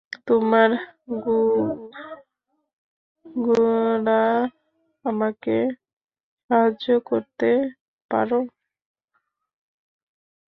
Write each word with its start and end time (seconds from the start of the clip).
তোমরা 0.27 0.63
গুণ্ডারা 3.25 4.21
আমাকে 5.05 5.55
সাহায্য 6.49 6.87
করতে 7.09 7.49
পারো। 8.11 8.39